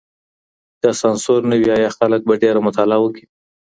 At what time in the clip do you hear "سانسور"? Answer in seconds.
1.01-1.41